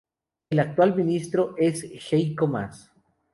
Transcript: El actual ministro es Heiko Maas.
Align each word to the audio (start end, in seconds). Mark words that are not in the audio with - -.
El 0.49 0.57
actual 0.59 0.95
ministro 0.95 1.53
es 1.59 1.83
Heiko 2.11 2.47
Maas. 2.47 2.91